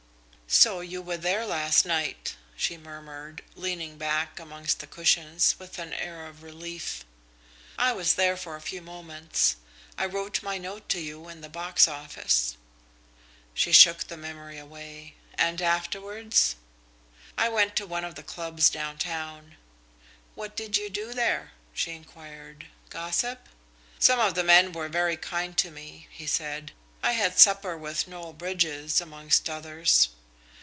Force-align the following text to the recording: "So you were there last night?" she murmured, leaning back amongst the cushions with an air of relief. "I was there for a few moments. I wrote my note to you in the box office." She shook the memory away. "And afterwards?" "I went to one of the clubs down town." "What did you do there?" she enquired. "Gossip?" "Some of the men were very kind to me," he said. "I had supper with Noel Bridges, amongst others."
"So 0.53 0.81
you 0.81 1.01
were 1.01 1.15
there 1.15 1.45
last 1.45 1.85
night?" 1.85 2.35
she 2.57 2.75
murmured, 2.77 3.41
leaning 3.55 3.97
back 3.97 4.37
amongst 4.37 4.79
the 4.81 4.85
cushions 4.87 5.55
with 5.57 5.79
an 5.79 5.93
air 5.93 6.25
of 6.25 6.43
relief. 6.43 7.05
"I 7.77 7.93
was 7.93 8.15
there 8.15 8.35
for 8.35 8.57
a 8.57 8.61
few 8.61 8.81
moments. 8.81 9.55
I 9.97 10.05
wrote 10.05 10.43
my 10.43 10.57
note 10.57 10.89
to 10.89 10.99
you 10.99 11.29
in 11.29 11.39
the 11.39 11.47
box 11.47 11.87
office." 11.87 12.57
She 13.53 13.71
shook 13.71 13.99
the 14.03 14.17
memory 14.17 14.57
away. 14.57 15.15
"And 15.35 15.61
afterwards?" 15.61 16.57
"I 17.37 17.47
went 17.47 17.77
to 17.77 17.87
one 17.87 18.03
of 18.03 18.15
the 18.15 18.21
clubs 18.21 18.69
down 18.69 18.97
town." 18.97 19.55
"What 20.35 20.57
did 20.57 20.75
you 20.75 20.89
do 20.89 21.13
there?" 21.13 21.53
she 21.73 21.91
enquired. 21.91 22.67
"Gossip?" 22.89 23.47
"Some 23.99 24.19
of 24.19 24.35
the 24.35 24.43
men 24.43 24.73
were 24.73 24.89
very 24.89 25.15
kind 25.15 25.55
to 25.59 25.71
me," 25.71 26.09
he 26.11 26.27
said. 26.27 26.73
"I 27.01 27.13
had 27.13 27.39
supper 27.39 27.77
with 27.77 28.05
Noel 28.05 28.33
Bridges, 28.33 28.99
amongst 28.99 29.49
others." 29.49 30.09